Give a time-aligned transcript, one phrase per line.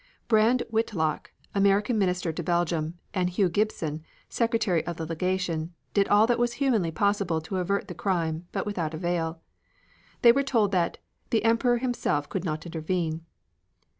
[0.27, 6.25] Brand Whitlock, American Minister to Belgium, and Hugh Gibson, Secretary of the Legation, did all
[6.25, 9.43] that was humanly possible to avert the crime, but without avail.
[10.23, 10.97] They were told that,
[11.29, 13.27] "the Emperor himself could not intervene."